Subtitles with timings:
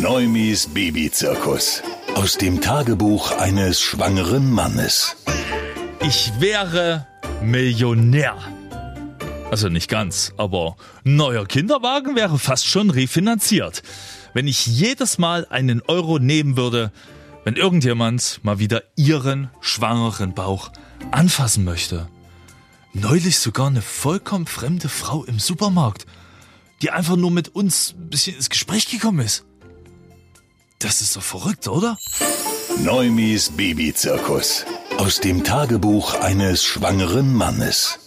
[0.00, 1.82] Neumis Babyzirkus.
[2.14, 5.16] Aus dem Tagebuch eines schwangeren Mannes.
[6.00, 7.06] Ich wäre
[7.42, 8.36] Millionär.
[9.50, 13.82] Also nicht ganz, aber neuer Kinderwagen wäre fast schon refinanziert.
[14.34, 16.90] Wenn ich jedes Mal einen Euro nehmen würde,
[17.44, 20.72] wenn irgendjemand mal wieder ihren schwangeren Bauch
[21.12, 22.08] anfassen möchte.
[22.94, 26.06] Neulich sogar eine vollkommen fremde Frau im Supermarkt,
[26.82, 29.44] die einfach nur mit uns ein bisschen ins Gespräch gekommen ist.
[30.84, 31.96] Das ist doch verrückt, oder?
[32.76, 34.66] Neumis Babyzirkus.
[34.98, 37.98] Aus dem Tagebuch eines schwangeren Mannes.